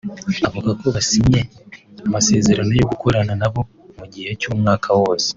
avuga 0.47 0.69
ko 0.79 0.85
basinye 0.95 1.41
amasezerano 2.07 2.71
yo 2.79 2.85
gukorana 2.91 3.33
nabo 3.41 3.61
mu 3.97 4.05
gihe 4.13 4.29
cy’umwaka 4.39 4.89
wose 5.01 5.29